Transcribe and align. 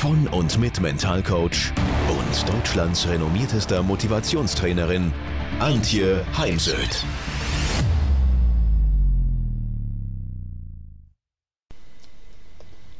von 0.00 0.26
und 0.28 0.58
mit 0.58 0.80
Mentalcoach 0.80 1.74
und 2.08 2.48
Deutschlands 2.48 3.06
renommiertester 3.06 3.82
Motivationstrainerin 3.82 5.12
Antje 5.58 6.24
Heimsöth. 6.38 7.04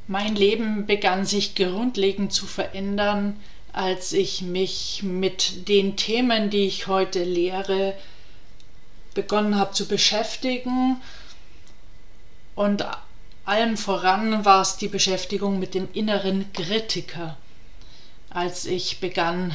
Mein 0.08 0.36
Leben 0.36 0.84
begann 0.84 1.24
sich 1.24 1.54
grundlegend 1.54 2.34
zu 2.34 2.44
verändern, 2.44 3.40
als 3.72 4.12
ich 4.12 4.42
mich 4.42 5.02
mit 5.02 5.68
den 5.70 5.96
Themen, 5.96 6.50
die 6.50 6.66
ich 6.66 6.86
heute 6.86 7.24
lehre, 7.24 7.94
begonnen 9.14 9.56
habe 9.56 9.72
zu 9.72 9.88
beschäftigen. 9.88 11.00
Und 12.54 12.84
allem 13.44 13.76
voran 13.76 14.44
war 14.44 14.62
es 14.62 14.76
die 14.76 14.88
Beschäftigung 14.88 15.58
mit 15.58 15.74
dem 15.74 15.88
inneren 15.92 16.52
Kritiker, 16.52 17.36
als 18.28 18.66
ich 18.66 19.00
begann, 19.00 19.54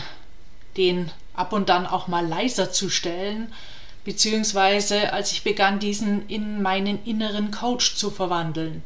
den 0.77 1.11
ab 1.33 1.53
und 1.53 1.69
dann 1.69 1.85
auch 1.85 2.07
mal 2.07 2.25
leiser 2.25 2.71
zu 2.71 2.89
stellen, 2.89 3.53
beziehungsweise 4.03 5.13
als 5.13 5.31
ich 5.31 5.43
begann, 5.43 5.79
diesen 5.79 6.27
in 6.29 6.61
meinen 6.61 7.03
inneren 7.05 7.51
Coach 7.51 7.95
zu 7.95 8.11
verwandeln. 8.11 8.83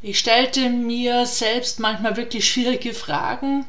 Ich 0.00 0.18
stellte 0.18 0.70
mir 0.70 1.26
selbst 1.26 1.80
manchmal 1.80 2.16
wirklich 2.16 2.48
schwierige 2.48 2.94
Fragen 2.94 3.66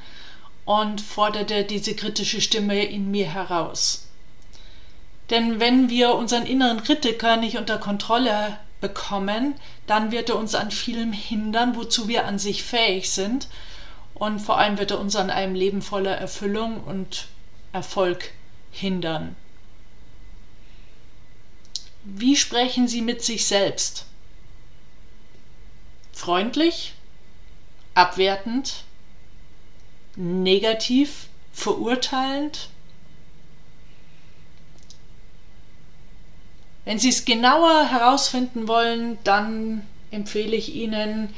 und 0.66 1.02
forderte 1.02 1.63
diese 1.63 1.95
kritische 1.95 2.41
Stimme 2.41 2.85
in 2.85 3.09
mir 3.09 3.33
heraus. 3.33 4.07
Denn 5.31 5.59
wenn 5.59 5.89
wir 5.89 6.13
unseren 6.16 6.45
inneren 6.45 6.83
Kritiker 6.83 7.38
nicht 7.38 7.57
unter 7.57 7.80
Kontrolle 7.80 8.57
bekommen, 8.81 9.55
dann 9.88 10.11
wird 10.11 10.30
er 10.30 10.38
uns 10.38 10.55
an 10.55 10.72
vielem 10.72 11.11
hindern, 11.13 11.75
wozu 11.75 12.08
wir 12.08 12.25
an 12.25 12.39
sich 12.39 12.63
fähig 12.63 13.11
sind. 13.11 13.47
Und 14.13 14.39
vor 14.39 14.58
allem 14.58 14.77
wird 14.77 14.91
er 14.91 14.99
uns 14.99 15.16
an 15.16 15.30
einem 15.30 15.55
Leben 15.55 15.81
voller 15.81 16.16
Erfüllung 16.16 16.83
und 16.83 17.27
Erfolg 17.73 18.31
hindern. 18.72 19.35
Wie 22.03 22.35
sprechen 22.35 22.88
Sie 22.88 23.02
mit 23.02 23.23
sich 23.23 23.45
selbst? 23.45 24.05
freundlich, 26.19 26.95
abwertend, 27.94 28.83
negativ, 30.17 31.30
verurteilend. 31.53 32.69
Wenn 36.89 36.97
Sie 36.97 37.09
es 37.09 37.23
genauer 37.23 37.85
herausfinden 37.91 38.67
wollen, 38.67 39.19
dann 39.23 39.85
empfehle 40.09 40.55
ich 40.55 40.73
Ihnen, 40.73 41.31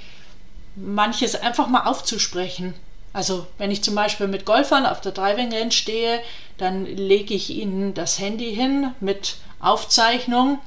manches 0.78 1.36
einfach 1.36 1.68
mal 1.68 1.90
aufzusprechen. 1.90 2.74
Also 3.12 3.46
wenn 3.58 3.70
ich 3.70 3.84
zum 3.84 3.94
Beispiel 3.94 4.28
mit 4.28 4.46
Golfern 4.46 4.86
auf 4.86 5.02
der 5.02 5.12
Driving 5.12 5.52
Range 5.52 5.74
stehe, 5.74 6.22
dann 6.58 6.86
lege 6.86 7.34
ich 7.34 7.50
ihnen 7.50 7.94
das 7.94 8.18
Handy 8.18 8.56
hin 8.56 8.92
mit 9.02 9.40
Aufzeichnung 9.60 10.60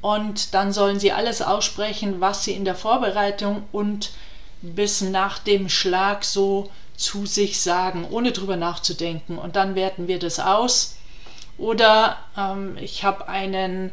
und 0.00 0.54
dann 0.54 0.72
sollen 0.72 0.98
sie 0.98 1.12
alles 1.12 1.42
aussprechen, 1.42 2.22
was 2.22 2.44
sie 2.44 2.54
in 2.54 2.64
der 2.64 2.76
Vorbereitung 2.76 3.64
und 3.72 4.12
bis 4.62 5.02
nach 5.02 5.38
dem 5.38 5.68
Schlag 5.68 6.24
so 6.24 6.70
zu 6.96 7.26
sich 7.26 7.60
sagen, 7.60 8.06
ohne 8.10 8.32
drüber 8.32 8.56
nachzudenken. 8.56 9.36
Und 9.36 9.54
dann 9.54 9.74
werten 9.74 10.08
wir 10.08 10.18
das 10.18 10.40
aus. 10.40 10.96
Oder 11.58 12.16
ähm, 12.38 12.78
ich 12.78 13.04
habe 13.04 13.28
einen 13.28 13.92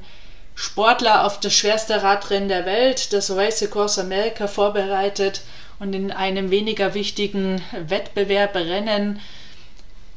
Sportler 0.56 1.26
auf 1.26 1.40
das 1.40 1.54
schwerste 1.54 2.04
Radrennen 2.04 2.50
der 2.50 2.66
Welt, 2.66 3.14
das 3.14 3.32
Race 3.32 3.64
Across 3.64 4.00
America, 4.00 4.48
vorbereitet 4.48 5.42
und 5.80 5.94
in 5.94 6.12
einem 6.12 6.52
weniger 6.52 6.94
wichtigen 6.94 7.64
Wettbewerb 7.72 8.56
Rennen 8.56 9.20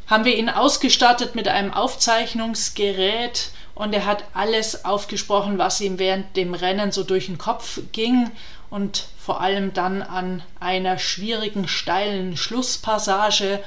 haben 0.06 0.24
wir 0.24 0.36
ihn 0.36 0.50
ausgestattet 0.50 1.34
mit 1.34 1.48
einem 1.48 1.72
Aufzeichnungsgerät 1.72 3.50
und 3.74 3.94
er 3.94 4.04
hat 4.04 4.24
alles 4.34 4.84
aufgesprochen, 4.84 5.58
was 5.58 5.80
ihm 5.80 5.98
während 5.98 6.36
dem 6.36 6.54
Rennen 6.54 6.92
so 6.92 7.02
durch 7.02 7.26
den 7.26 7.38
Kopf 7.38 7.80
ging 7.92 8.30
und 8.70 9.06
vor 9.18 9.40
allem 9.40 9.72
dann 9.72 10.02
an 10.02 10.42
einer 10.60 10.98
schwierigen, 10.98 11.66
steilen 11.66 12.36
Schlusspassage. 12.36 13.60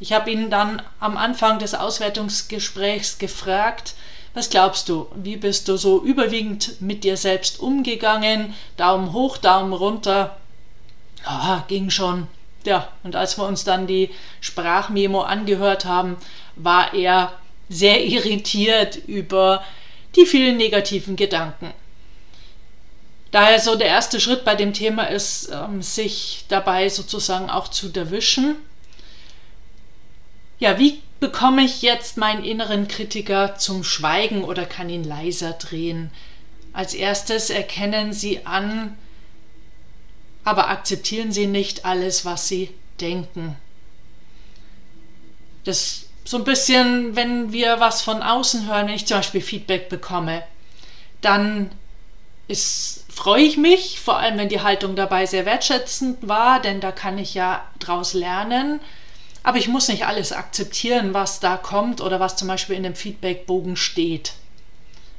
Ich 0.00 0.12
habe 0.12 0.30
ihn 0.30 0.50
dann 0.50 0.82
am 1.00 1.16
Anfang 1.16 1.58
des 1.58 1.74
Auswertungsgesprächs 1.74 3.18
gefragt, 3.18 3.94
was 4.34 4.48
glaubst 4.48 4.88
du, 4.88 5.08
wie 5.14 5.36
bist 5.36 5.68
du 5.68 5.76
so 5.76 6.02
überwiegend 6.02 6.80
mit 6.80 7.04
dir 7.04 7.16
selbst 7.16 7.60
umgegangen? 7.60 8.54
Daumen 8.76 9.12
hoch, 9.12 9.36
Daumen 9.36 9.72
runter. 9.72 10.38
Ah, 11.24 11.64
ging 11.68 11.90
schon. 11.90 12.28
Ja, 12.64 12.88
und 13.02 13.16
als 13.16 13.36
wir 13.38 13.44
uns 13.44 13.64
dann 13.64 13.86
die 13.86 14.10
Sprachmemo 14.40 15.22
angehört 15.22 15.84
haben, 15.84 16.16
war 16.56 16.94
er 16.94 17.32
sehr 17.68 18.04
irritiert 18.04 18.96
über 19.06 19.64
die 20.16 20.26
vielen 20.26 20.56
negativen 20.56 21.16
Gedanken. 21.16 21.72
Daher 23.32 23.58
so 23.60 23.76
der 23.76 23.88
erste 23.88 24.20
Schritt 24.20 24.44
bei 24.44 24.54
dem 24.54 24.74
Thema 24.74 25.04
ist, 25.04 25.50
ähm, 25.50 25.82
sich 25.82 26.44
dabei 26.48 26.88
sozusagen 26.90 27.48
auch 27.48 27.68
zu 27.68 27.90
erwischen. 27.94 28.56
Ja, 30.58 30.78
wie 30.78 31.02
bekomme 31.22 31.62
ich 31.62 31.82
jetzt 31.82 32.16
meinen 32.16 32.42
inneren 32.42 32.88
Kritiker 32.88 33.54
zum 33.54 33.84
Schweigen 33.84 34.42
oder 34.42 34.66
kann 34.66 34.90
ihn 34.90 35.04
leiser 35.04 35.52
drehen? 35.52 36.10
Als 36.72 36.94
erstes 36.94 37.48
erkennen 37.48 38.12
Sie 38.12 38.44
an, 38.44 38.98
aber 40.42 40.68
akzeptieren 40.68 41.30
Sie 41.30 41.46
nicht 41.46 41.84
alles, 41.84 42.24
was 42.24 42.48
Sie 42.48 42.74
denken. 43.00 43.56
Das 45.62 46.06
so 46.24 46.38
ein 46.38 46.44
bisschen, 46.44 47.14
wenn 47.14 47.52
wir 47.52 47.78
was 47.78 48.02
von 48.02 48.20
außen 48.20 48.66
hören, 48.66 48.88
wenn 48.88 48.94
ich 48.94 49.06
zum 49.06 49.18
Beispiel 49.18 49.42
Feedback 49.42 49.88
bekomme, 49.88 50.42
dann 51.20 51.70
ist, 52.48 53.04
freue 53.08 53.44
ich 53.44 53.56
mich, 53.56 54.00
vor 54.00 54.18
allem 54.18 54.38
wenn 54.38 54.48
die 54.48 54.62
Haltung 54.62 54.96
dabei 54.96 55.26
sehr 55.26 55.46
wertschätzend 55.46 56.26
war, 56.26 56.60
denn 56.60 56.80
da 56.80 56.90
kann 56.90 57.16
ich 57.16 57.34
ja 57.34 57.64
draus 57.78 58.12
lernen. 58.12 58.80
Aber 59.42 59.58
ich 59.58 59.68
muss 59.68 59.88
nicht 59.88 60.06
alles 60.06 60.32
akzeptieren, 60.32 61.14
was 61.14 61.40
da 61.40 61.56
kommt 61.56 62.00
oder 62.00 62.20
was 62.20 62.36
zum 62.36 62.48
Beispiel 62.48 62.76
in 62.76 62.84
dem 62.84 62.94
Feedbackbogen 62.94 63.76
steht. 63.76 64.34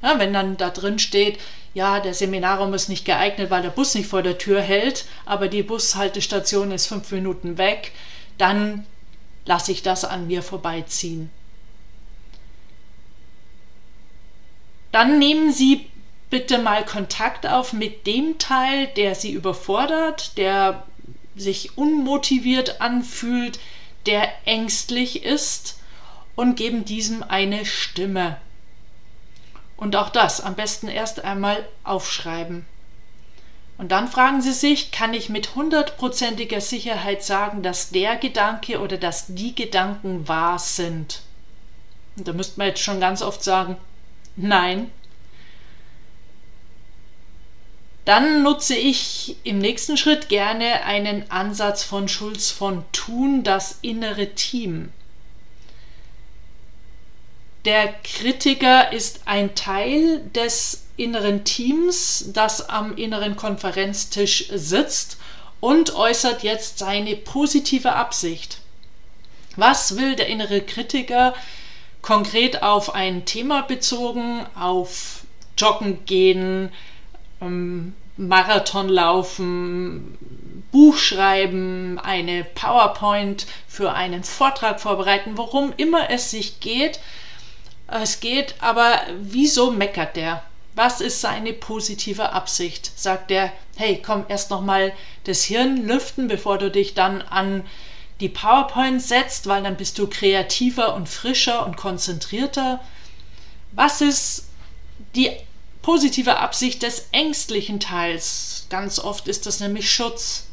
Ja, 0.02 0.20
wenn 0.20 0.34
dann 0.34 0.58
da 0.58 0.70
drin 0.70 1.00
steht, 1.00 1.40
ja, 1.74 2.00
der 2.00 2.14
Seminarraum 2.14 2.74
ist 2.74 2.90
nicht 2.90 3.06
geeignet, 3.06 3.50
weil 3.50 3.64
der 3.64 3.70
Bus 3.70 3.96
nicht 3.96 4.08
vor 4.08 4.22
der 4.22 4.38
Tür 4.38 4.62
hält, 4.62 5.06
aber 5.26 5.48
die 5.48 5.64
Bushaltestation 5.64 6.72
ist 6.72 6.88
fünf 6.88 7.12
Minuten 7.12 7.58
weg, 7.58 7.92
dann 8.38 8.86
lasse 9.46 9.72
ich 9.72 9.82
das 9.82 10.06
an 10.06 10.28
mir 10.28 10.44
vorbeiziehen. 10.44 11.30
Dann 14.92 15.18
nehmen 15.18 15.52
Sie 15.52 15.88
bitte 16.30 16.60
mal 16.60 16.86
Kontakt 16.86 17.48
auf 17.48 17.74
mit 17.74 18.06
dem 18.06 18.38
Teil, 18.38 18.88
der 18.96 19.16
Sie 19.16 19.32
überfordert, 19.32 20.38
der 20.38 20.86
sich 21.36 21.78
unmotiviert 21.78 22.80
anfühlt, 22.80 23.60
der 24.06 24.30
ängstlich 24.46 25.24
ist 25.24 25.80
und 26.36 26.56
geben 26.56 26.86
diesem 26.86 27.24
eine 27.24 27.66
Stimme. 27.66 28.38
Und 29.78 29.96
auch 29.96 30.10
das 30.10 30.42
am 30.42 30.56
besten 30.56 30.88
erst 30.88 31.24
einmal 31.24 31.68
aufschreiben. 31.84 32.66
Und 33.78 33.92
dann 33.92 34.08
fragen 34.08 34.42
Sie 34.42 34.54
sich, 34.54 34.92
kann 34.92 35.14
ich 35.14 35.30
mit 35.30 35.56
hundertprozentiger 35.56 36.62
Sicherheit 36.62 37.24
sagen, 37.24 37.64
dass 37.64 37.90
der 37.90 38.16
Gedanke 38.18 38.80
oder 38.80 38.98
dass 38.98 39.26
die 39.28 39.56
Gedanken 39.56 40.28
wahr 40.28 40.60
sind? 40.60 41.22
Und 42.16 42.28
da 42.28 42.34
müsste 42.34 42.60
man 42.60 42.68
jetzt 42.68 42.82
schon 42.82 43.00
ganz 43.00 43.22
oft 43.22 43.44
sagen, 43.44 43.78
nein. 44.36 44.92
Dann 48.06 48.44
nutze 48.44 48.76
ich 48.76 49.38
im 49.44 49.60
nächsten 49.60 49.96
Schritt 49.96 50.28
gerne 50.28 50.84
einen 50.84 51.32
Ansatz 51.32 51.84
von 51.84 52.10
Schulz 52.10 52.52
von 52.52 52.84
Thun, 52.92 53.44
das 53.44 53.78
innere 53.82 54.36
Team. 54.36 54.92
Der 57.64 57.94
Kritiker 58.04 58.92
ist 58.92 59.22
ein 59.24 59.56
Teil 59.56 60.20
des 60.36 60.84
inneren 60.98 61.46
Teams, 61.46 62.26
das 62.34 62.68
am 62.70 62.98
inneren 62.98 63.38
Konferenztisch 63.38 64.50
sitzt 64.54 65.18
und 65.62 65.96
äußert 65.96 66.44
jetzt 66.44 66.80
seine 66.80 67.16
positive 67.16 67.94
Absicht. 67.94 68.58
Was 69.56 69.96
will 69.96 70.18
der 70.18 70.28
innere 70.28 70.60
Kritiker 70.60 71.34
konkret 72.02 72.64
auf 72.64 72.94
ein 72.94 73.24
Thema 73.24 73.62
bezogen, 73.62 74.46
auf 74.56 75.22
Joggen 75.58 76.04
gehen, 76.04 76.70
ähm, 77.44 77.94
Marathon 78.18 78.90
laufen, 78.90 80.18
Buch 80.72 80.98
schreiben, 80.98 82.00
eine 82.00 82.44
PowerPoint 82.44 83.46
für 83.68 83.94
einen 83.94 84.24
Vortrag 84.24 84.80
vorbereiten, 84.80 85.38
worum 85.38 85.74
immer 85.78 86.10
es 86.10 86.32
sich 86.32 86.60
geht. 86.60 87.00
Es 87.88 88.20
geht, 88.20 88.56
aber 88.60 89.00
wieso 89.20 89.72
meckert 89.72 90.16
der? 90.16 90.44
Was 90.76 91.02
ist 91.02 91.22
seine 91.22 91.54
positive 91.54 92.32
Absicht? 92.32 92.92
Sagt 92.96 93.30
er, 93.30 93.52
hey, 93.76 94.02
komm 94.04 94.26
erst 94.28 94.50
noch 94.50 94.62
mal 94.62 94.92
das 95.26 95.44
Hirn 95.44 95.86
lüften, 95.88 96.28
bevor 96.28 96.58
du 96.58 96.72
dich 96.72 96.96
dann 96.96 97.22
an 97.22 97.64
die 98.20 98.30
PowerPoint 98.30 99.02
setzt, 99.02 99.48
weil 99.48 99.62
dann 99.64 99.78
bist 99.78 100.00
du 100.00 100.08
kreativer 100.08 100.96
und 100.96 101.10
frischer 101.10 101.66
und 101.66 101.78
konzentrierter. 101.78 102.80
Was 103.74 104.02
ist 104.02 104.48
die 105.16 105.32
positive 105.84 106.38
Absicht 106.38 106.82
des 106.82 107.10
ängstlichen 107.12 107.80
Teils? 107.80 108.66
Ganz 108.72 108.98
oft 108.98 109.28
ist 109.28 109.46
das 109.46 109.60
nämlich 109.60 109.92
Schutz. 109.92 110.48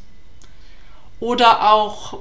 Oder 1.19 1.71
auch 1.71 2.19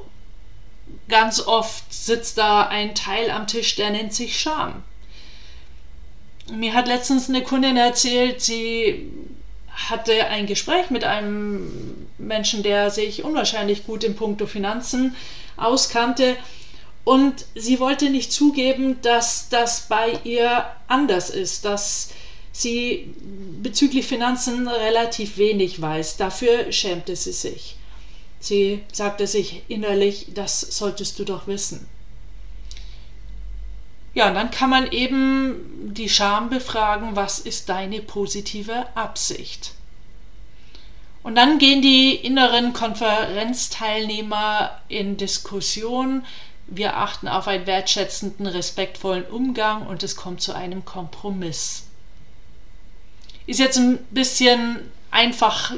ganz 1.08 1.40
oft 1.40 1.92
sitzt 1.92 2.38
da 2.38 2.66
ein 2.66 2.94
Teil 2.94 3.30
am 3.30 3.46
Tisch, 3.46 3.74
der 3.76 3.90
nennt 3.90 4.14
sich 4.14 4.40
Scham. 4.40 4.82
Mir 6.50 6.72
hat 6.72 6.88
letztens 6.88 7.28
eine 7.28 7.42
Kundin 7.42 7.76
erzählt, 7.76 8.40
sie 8.40 9.10
hatte 9.88 10.26
ein 10.26 10.46
Gespräch 10.46 10.90
mit 10.90 11.04
einem 11.04 12.08
Menschen, 12.18 12.62
der 12.62 12.90
sich 12.90 13.24
unwahrscheinlich 13.24 13.86
gut 13.86 14.04
im 14.04 14.16
Punkto 14.16 14.46
Finanzen 14.46 15.16
auskannte. 15.56 16.36
Und 17.04 17.46
sie 17.54 17.80
wollte 17.80 18.10
nicht 18.10 18.32
zugeben, 18.32 19.00
dass 19.02 19.48
das 19.48 19.88
bei 19.88 20.18
ihr 20.24 20.66
anders 20.86 21.30
ist, 21.30 21.64
dass 21.64 22.10
sie 22.60 23.14
bezüglich 23.62 24.06
Finanzen 24.06 24.68
relativ 24.68 25.38
wenig 25.38 25.80
weiß. 25.80 26.16
Dafür 26.16 26.72
schämte 26.72 27.16
sie 27.16 27.32
sich. 27.32 27.76
Sie 28.40 28.82
sagte 28.92 29.26
sich 29.26 29.62
innerlich, 29.68 30.28
das 30.34 30.60
solltest 30.60 31.18
du 31.18 31.24
doch 31.24 31.46
wissen. 31.46 31.88
Ja, 34.14 34.28
und 34.28 34.34
dann 34.34 34.50
kann 34.50 34.70
man 34.70 34.90
eben 34.90 35.92
die 35.94 36.08
Scham 36.08 36.50
befragen, 36.50 37.14
was 37.14 37.38
ist 37.38 37.68
deine 37.68 38.00
positive 38.00 38.86
Absicht? 38.96 39.74
Und 41.22 41.36
dann 41.36 41.58
gehen 41.58 41.82
die 41.82 42.14
inneren 42.14 42.72
Konferenzteilnehmer 42.72 44.80
in 44.88 45.18
Diskussion. 45.18 46.24
Wir 46.66 46.96
achten 46.96 47.28
auf 47.28 47.46
einen 47.46 47.66
wertschätzenden, 47.66 48.46
respektvollen 48.46 49.24
Umgang 49.24 49.86
und 49.86 50.02
es 50.02 50.16
kommt 50.16 50.40
zu 50.40 50.54
einem 50.54 50.84
Kompromiss. 50.84 51.89
Ist 53.50 53.58
jetzt 53.58 53.78
ein 53.78 53.98
bisschen 54.12 54.78
einfach 55.10 55.72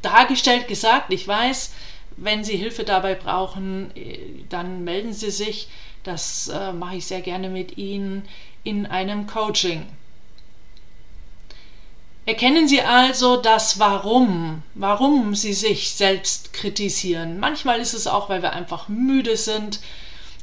dargestellt 0.00 0.68
gesagt, 0.68 1.12
ich 1.12 1.26
weiß, 1.26 1.72
wenn 2.16 2.44
Sie 2.44 2.56
Hilfe 2.56 2.84
dabei 2.84 3.16
brauchen, 3.16 3.90
äh, 3.96 4.44
dann 4.48 4.84
melden 4.84 5.12
Sie 5.12 5.32
sich. 5.32 5.66
Das 6.04 6.46
äh, 6.46 6.72
mache 6.72 6.98
ich 6.98 7.06
sehr 7.06 7.22
gerne 7.22 7.48
mit 7.48 7.78
Ihnen 7.78 8.28
in 8.62 8.86
einem 8.86 9.26
Coaching. 9.26 9.88
Erkennen 12.26 12.68
Sie 12.68 12.80
also 12.80 13.36
das 13.36 13.80
Warum, 13.80 14.62
warum 14.74 15.34
Sie 15.34 15.52
sich 15.52 15.90
selbst 15.94 16.52
kritisieren. 16.52 17.40
Manchmal 17.40 17.80
ist 17.80 17.94
es 17.94 18.06
auch, 18.06 18.28
weil 18.28 18.42
wir 18.42 18.52
einfach 18.52 18.86
müde 18.86 19.36
sind, 19.36 19.80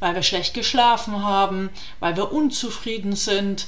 weil 0.02 0.16
wir 0.16 0.24
schlecht 0.24 0.54
geschlafen 0.54 1.24
haben, 1.24 1.70
weil 2.02 2.18
wir 2.18 2.34
unzufrieden 2.34 3.16
sind. 3.16 3.68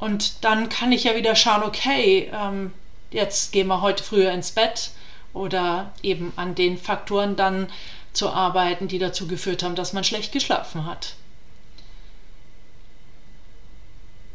Und 0.00 0.44
dann 0.44 0.70
kann 0.70 0.92
ich 0.92 1.04
ja 1.04 1.14
wieder 1.14 1.36
schauen, 1.36 1.62
okay, 1.62 2.30
ähm, 2.32 2.72
jetzt 3.10 3.52
gehen 3.52 3.68
wir 3.68 3.82
heute 3.82 4.02
früher 4.02 4.32
ins 4.32 4.50
Bett 4.50 4.90
oder 5.34 5.92
eben 6.02 6.32
an 6.36 6.54
den 6.54 6.78
Faktoren 6.78 7.36
dann 7.36 7.68
zu 8.12 8.30
arbeiten, 8.30 8.88
die 8.88 8.98
dazu 8.98 9.28
geführt 9.28 9.62
haben, 9.62 9.76
dass 9.76 9.92
man 9.92 10.02
schlecht 10.02 10.32
geschlafen 10.32 10.86
hat. 10.86 11.14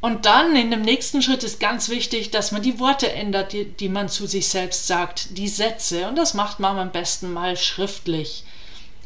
Und 0.02 0.28
dann 0.28 0.56
in 0.56 0.70
dem 0.70 0.84
nächsten 0.84 1.24
Schritt 1.24 1.44
ist 1.44 1.60
ganz 1.60 1.90
wichtig, 1.90 2.30
dass 2.30 2.52
man 2.52 2.62
die 2.62 2.80
Worte 2.80 3.12
ändert, 3.12 3.54
die, 3.54 3.66
die 3.66 3.90
man 3.90 4.08
zu 4.08 4.28
sich 4.28 4.48
selbst 4.50 4.86
sagt, 4.86 5.36
die 5.36 5.48
Sätze. 5.48 6.08
Und 6.08 6.16
das 6.16 6.36
macht 6.36 6.60
man 6.60 6.78
am 6.78 6.92
besten 6.92 7.34
mal 7.34 7.58
schriftlich. 7.58 8.44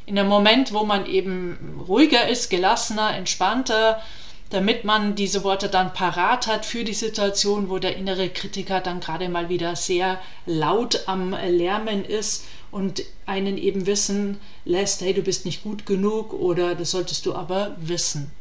In 0.05 0.17
dem 0.17 0.27
Moment, 0.27 0.73
wo 0.73 0.83
man 0.83 1.05
eben 1.05 1.81
ruhiger 1.87 2.27
ist, 2.27 2.49
gelassener, 2.49 3.15
entspannter, 3.15 4.03
damit 4.49 4.83
man 4.83 5.15
diese 5.15 5.43
Worte 5.43 5.69
dann 5.69 5.93
parat 5.93 6.47
hat 6.47 6.65
für 6.65 6.83
die 6.83 6.93
Situation, 6.93 7.69
wo 7.69 7.77
der 7.77 7.97
innere 7.97 8.29
Kritiker 8.29 8.81
dann 8.81 8.99
gerade 8.99 9.29
mal 9.29 9.49
wieder 9.49 9.75
sehr 9.75 10.19
laut 10.45 11.03
am 11.05 11.31
Lärmen 11.31 12.03
ist 12.03 12.45
und 12.71 13.03
einen 13.25 13.57
eben 13.57 13.85
wissen 13.85 14.39
lässt, 14.65 15.01
hey, 15.01 15.13
du 15.13 15.21
bist 15.21 15.45
nicht 15.45 15.63
gut 15.63 15.85
genug 15.85 16.33
oder 16.33 16.75
das 16.75 16.91
solltest 16.91 17.25
du 17.25 17.35
aber 17.35 17.75
wissen. 17.79 18.31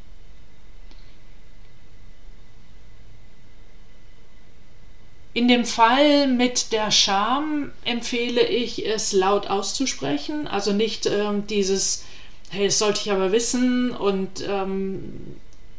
In 5.34 5.46
dem 5.46 5.66
Fall 5.66 6.26
mit 6.26 6.72
der 6.72 6.90
Scham 6.90 7.70
empfehle 7.84 8.44
ich 8.46 8.86
es 8.86 9.12
laut 9.12 9.46
auszusprechen, 9.46 10.48
also 10.48 10.72
nicht 10.72 11.06
ähm, 11.06 11.46
dieses, 11.46 12.04
hey, 12.50 12.66
das 12.66 12.78
sollte 12.78 13.02
ich 13.02 13.12
aber 13.12 13.30
wissen 13.30 13.92
und 13.92 14.42
ähm, 14.48 15.36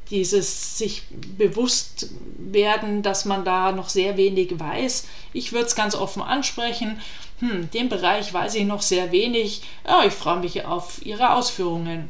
dieses 0.10 0.78
sich 0.78 1.04
bewusst 1.38 2.10
werden, 2.38 3.04
dass 3.04 3.26
man 3.26 3.46
da 3.46 3.72
noch 3.72 3.90
sehr 3.90 4.18
wenig 4.18 4.60
weiß. 4.60 5.08
Ich 5.34 5.52
würde 5.52 5.68
es 5.68 5.76
ganz 5.76 5.96
offen 5.96 6.22
ansprechen. 6.22 7.02
Hm, 7.40 7.70
dem 7.72 7.90
Bereich 7.90 8.34
weiß 8.34 8.56
ich 8.56 8.66
noch 8.66 8.82
sehr 8.82 9.12
wenig. 9.12 9.62
Ja, 9.86 10.04
ich 10.06 10.14
freue 10.14 10.40
mich 10.40 10.66
auf 10.66 11.06
Ihre 11.06 11.34
Ausführungen. 11.34 12.10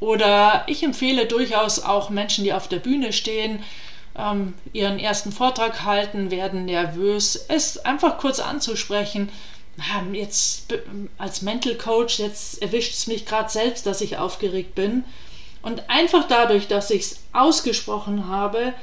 Oder 0.00 0.64
ich 0.66 0.82
empfehle 0.82 1.26
durchaus 1.26 1.78
auch 1.78 2.10
Menschen, 2.10 2.42
die 2.42 2.52
auf 2.52 2.66
der 2.66 2.80
Bühne 2.80 3.12
stehen, 3.12 3.62
ähm, 4.18 4.54
ihren 4.72 4.98
ersten 4.98 5.30
Vortrag 5.30 5.84
halten, 5.84 6.30
werden 6.30 6.64
nervös, 6.64 7.46
es 7.48 7.78
einfach 7.78 8.18
kurz 8.18 8.40
anzusprechen. 8.40 9.30
Jetzt 10.12 10.74
als 11.16 11.40
Mental 11.42 11.76
Coach, 11.76 12.18
jetzt 12.18 12.60
erwischt 12.60 12.92
es 12.92 13.06
mich 13.06 13.24
gerade 13.24 13.48
selbst, 13.48 13.86
dass 13.86 14.00
ich 14.02 14.18
aufgeregt 14.18 14.74
bin. 14.74 15.04
Und 15.62 15.88
einfach 15.88 16.26
dadurch, 16.26 16.66
dass 16.68 16.90
ich 16.90 17.02
es 17.02 17.20
ausgesprochen 17.32 18.28
habe, 18.28 18.74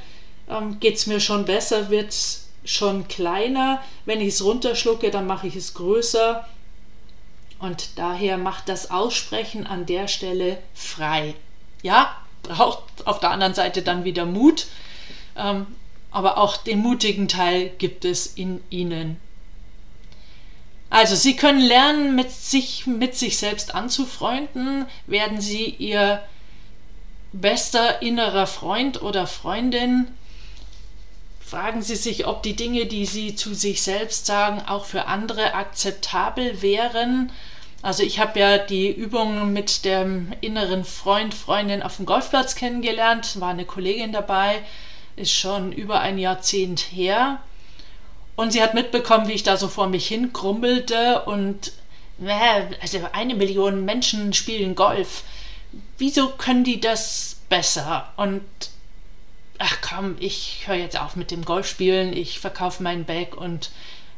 ähm, 0.48 0.80
geht 0.80 0.96
es 0.96 1.06
mir 1.06 1.20
schon 1.20 1.44
besser, 1.44 1.90
wird 1.90 2.08
es 2.08 2.48
schon 2.64 3.06
kleiner. 3.08 3.82
Wenn 4.06 4.20
ich 4.20 4.28
es 4.28 4.44
runterschlucke, 4.44 5.10
dann 5.10 5.26
mache 5.26 5.46
ich 5.46 5.56
es 5.56 5.74
größer. 5.74 6.46
Und 7.58 7.98
daher 7.98 8.38
macht 8.38 8.68
das 8.68 8.90
Aussprechen 8.90 9.66
an 9.66 9.84
der 9.84 10.08
Stelle 10.08 10.58
frei. 10.74 11.34
Ja, 11.82 12.16
braucht 12.42 12.82
auf 13.06 13.20
der 13.20 13.30
anderen 13.30 13.54
Seite 13.54 13.82
dann 13.82 14.04
wieder 14.04 14.24
Mut. 14.24 14.66
Ähm, 15.36 15.66
aber 16.10 16.38
auch 16.38 16.56
den 16.56 16.80
mutigen 16.80 17.28
Teil 17.28 17.70
gibt 17.78 18.04
es 18.04 18.26
in 18.26 18.62
ihnen. 18.70 19.20
Also, 20.88 21.14
Sie 21.14 21.36
können 21.36 21.60
lernen, 21.60 22.16
mit 22.16 22.32
sich, 22.32 22.86
mit 22.86 23.14
sich 23.14 23.38
selbst 23.38 23.74
anzufreunden, 23.74 24.86
werden 25.06 25.40
Sie 25.40 25.66
Ihr 25.66 26.20
bester 27.32 28.02
innerer 28.02 28.46
Freund 28.46 29.02
oder 29.02 29.26
Freundin. 29.26 30.08
Fragen 31.40 31.82
Sie 31.82 31.96
sich, 31.96 32.26
ob 32.26 32.42
die 32.42 32.54
Dinge, 32.54 32.86
die 32.86 33.06
Sie 33.06 33.34
zu 33.34 33.54
sich 33.54 33.82
selbst 33.82 34.26
sagen, 34.26 34.62
auch 34.66 34.84
für 34.84 35.06
andere 35.06 35.54
akzeptabel 35.54 36.62
wären. 36.62 37.32
Also 37.82 38.02
ich 38.02 38.20
habe 38.20 38.38
ja 38.38 38.58
die 38.58 38.90
Übung 38.90 39.52
mit 39.52 39.84
dem 39.84 40.32
inneren 40.40 40.84
Freund, 40.84 41.34
Freundin 41.34 41.82
auf 41.82 41.96
dem 41.96 42.06
Golfplatz 42.06 42.54
kennengelernt, 42.54 43.40
war 43.40 43.50
eine 43.50 43.64
Kollegin 43.64 44.12
dabei, 44.12 44.62
ist 45.16 45.32
schon 45.32 45.72
über 45.72 46.00
ein 46.00 46.18
Jahrzehnt 46.18 46.80
her. 46.92 47.40
Und 48.36 48.52
sie 48.52 48.62
hat 48.62 48.74
mitbekommen, 48.74 49.28
wie 49.28 49.32
ich 49.32 49.42
da 49.42 49.56
so 49.56 49.68
vor 49.68 49.88
mich 49.88 50.06
hin 50.06 50.32
krummelte 50.32 51.22
und 51.22 51.72
also 52.82 52.98
eine 53.12 53.34
Million 53.34 53.84
Menschen 53.86 54.34
spielen 54.34 54.74
Golf 54.74 55.24
wieso 55.98 56.28
können 56.28 56.64
die 56.64 56.80
das 56.80 57.36
besser? 57.48 58.12
Und 58.16 58.42
ach 59.58 59.78
komm, 59.82 60.16
ich 60.20 60.62
höre 60.66 60.76
jetzt 60.76 60.98
auf 60.98 61.16
mit 61.16 61.30
dem 61.30 61.44
Golfspielen, 61.44 62.12
ich 62.12 62.40
verkaufe 62.40 62.82
meinen 62.82 63.04
Bag 63.04 63.36
und 63.36 63.70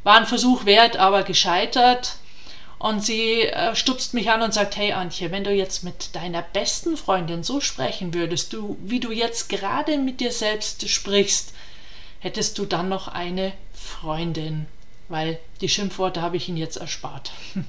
war 0.05 0.17
ein 0.17 0.27
Versuch 0.27 0.65
wert, 0.65 0.97
aber 0.97 1.23
gescheitert. 1.23 2.17
Und 2.79 3.05
sie 3.05 3.43
äh, 3.43 3.77
stupst 3.77 4.13
mich 4.13 4.31
an 4.31 4.43
und 4.43 4.53
sagt, 4.53 4.77
hey 4.77 4.93
Antje, 4.93 5.31
wenn 5.31 5.45
du 5.45 5.53
jetzt 5.53 5.85
mit 5.85 6.17
deiner 6.17 6.43
besten 6.43 6.97
Freundin 6.97 7.45
so 7.45 7.61
sprechen 7.61 8.13
würdest, 8.13 8.53
du, 8.53 8.77
wie 8.83 8.99
du 8.99 9.13
jetzt 9.13 9.49
gerade 9.49 9.99
mit 9.99 10.21
dir 10.21 10.33
selbst 10.33 10.89
sprichst, 10.89 11.55
hättest 12.19 12.59
du 12.59 12.67
dann 12.67 12.89
noch 12.89 13.07
eine 13.07 13.53
Freundin. 13.73 14.67
Weil 15.09 15.39
die 15.61 15.69
Schimpfworte 15.69 16.23
habe 16.23 16.37
ich 16.37 16.49
ihnen 16.49 16.57
jetzt 16.57 16.77
erspart. 16.77 17.33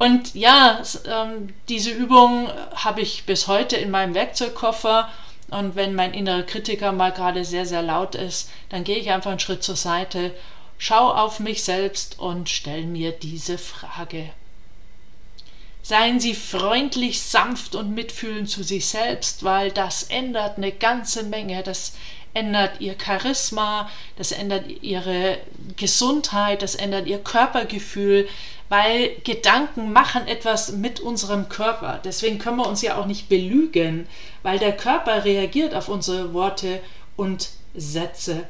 Und 0.00 0.34
ja, 0.34 0.80
ähm, 1.04 1.52
diese 1.68 1.90
Übung 1.90 2.48
habe 2.74 3.02
ich 3.02 3.26
bis 3.26 3.48
heute 3.48 3.76
in 3.76 3.90
meinem 3.90 4.14
Werkzeugkoffer. 4.14 5.10
Und 5.50 5.76
wenn 5.76 5.94
mein 5.94 6.14
innerer 6.14 6.42
Kritiker 6.42 6.92
mal 6.92 7.12
gerade 7.12 7.44
sehr, 7.44 7.66
sehr 7.66 7.82
laut 7.82 8.14
ist, 8.14 8.50
dann 8.70 8.82
gehe 8.82 8.96
ich 8.96 9.10
einfach 9.10 9.30
einen 9.30 9.40
Schritt 9.40 9.62
zur 9.62 9.76
Seite, 9.76 10.34
schaue 10.78 11.18
auf 11.18 11.38
mich 11.38 11.62
selbst 11.64 12.18
und 12.18 12.48
stelle 12.48 12.86
mir 12.86 13.12
diese 13.12 13.58
Frage. 13.58 14.30
Seien 15.82 16.18
Sie 16.18 16.34
freundlich, 16.34 17.20
sanft 17.20 17.74
und 17.74 17.94
mitfühlend 17.94 18.48
zu 18.48 18.62
sich 18.62 18.86
selbst, 18.86 19.44
weil 19.44 19.70
das 19.70 20.04
ändert 20.04 20.56
eine 20.56 20.72
ganze 20.72 21.24
Menge. 21.24 21.62
Das 21.62 21.94
ändert 22.34 22.80
Ihr 22.80 22.94
Charisma, 23.02 23.90
das 24.16 24.32
ändert 24.32 24.64
Ihre 24.82 25.38
Gesundheit, 25.76 26.62
das 26.62 26.74
ändert 26.74 27.06
Ihr 27.06 27.18
Körpergefühl, 27.18 28.28
weil 28.68 29.16
Gedanken 29.24 29.92
machen 29.92 30.28
etwas 30.28 30.72
mit 30.72 31.00
unserem 31.00 31.48
Körper. 31.48 32.00
Deswegen 32.04 32.38
können 32.38 32.58
wir 32.58 32.68
uns 32.68 32.82
ja 32.82 32.96
auch 32.96 33.06
nicht 33.06 33.28
belügen, 33.28 34.06
weil 34.42 34.58
der 34.58 34.76
Körper 34.76 35.24
reagiert 35.24 35.74
auf 35.74 35.88
unsere 35.88 36.32
Worte 36.32 36.80
und 37.16 37.50
Sätze. 37.74 38.46